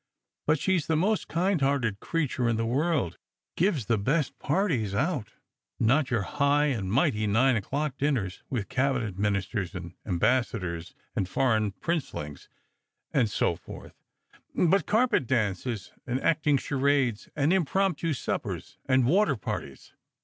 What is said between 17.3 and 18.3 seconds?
and impromptu